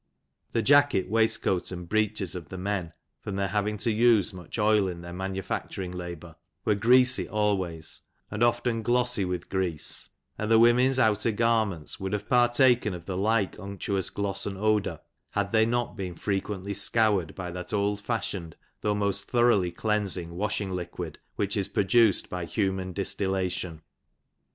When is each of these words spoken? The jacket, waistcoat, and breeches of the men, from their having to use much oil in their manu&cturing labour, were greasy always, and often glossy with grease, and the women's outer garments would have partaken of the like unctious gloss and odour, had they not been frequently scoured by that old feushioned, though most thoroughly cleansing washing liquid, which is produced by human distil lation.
The 0.53 0.63
jacket, 0.63 1.09
waistcoat, 1.11 1.71
and 1.71 1.87
breeches 1.87 2.33
of 2.33 2.49
the 2.49 2.57
men, 2.57 2.91
from 3.21 3.35
their 3.35 3.49
having 3.49 3.77
to 3.77 3.91
use 3.91 4.33
much 4.33 4.57
oil 4.57 4.87
in 4.87 5.01
their 5.01 5.13
manu&cturing 5.13 5.91
labour, 5.91 6.37
were 6.65 6.73
greasy 6.73 7.27
always, 7.29 8.01
and 8.31 8.41
often 8.41 8.81
glossy 8.81 9.25
with 9.25 9.47
grease, 9.47 10.09
and 10.39 10.49
the 10.49 10.57
women's 10.57 10.97
outer 10.97 11.29
garments 11.31 11.99
would 11.99 12.13
have 12.13 12.27
partaken 12.27 12.95
of 12.95 13.05
the 13.05 13.15
like 13.15 13.57
unctious 13.59 14.09
gloss 14.11 14.47
and 14.47 14.57
odour, 14.57 15.01
had 15.29 15.51
they 15.51 15.67
not 15.67 15.95
been 15.95 16.15
frequently 16.15 16.73
scoured 16.73 17.35
by 17.35 17.51
that 17.51 17.71
old 17.71 18.01
feushioned, 18.01 18.53
though 18.81 18.95
most 18.95 19.25
thoroughly 19.29 19.71
cleansing 19.71 20.31
washing 20.35 20.71
liquid, 20.71 21.19
which 21.35 21.55
is 21.55 21.67
produced 21.67 22.27
by 22.27 22.43
human 22.43 22.91
distil 22.91 23.33
lation. 23.33 23.81